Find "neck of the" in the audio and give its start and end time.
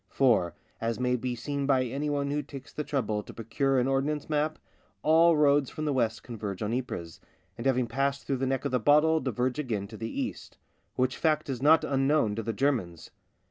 8.47-8.79